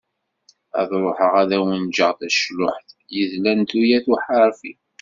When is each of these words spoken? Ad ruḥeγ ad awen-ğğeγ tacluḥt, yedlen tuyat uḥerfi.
Ad 0.79 0.89
ruḥeγ 1.03 1.33
ad 1.41 1.51
awen-ğğeγ 1.57 2.09
tacluḥt, 2.21 2.87
yedlen 3.15 3.59
tuyat 3.69 4.05
uḥerfi. 4.13 4.73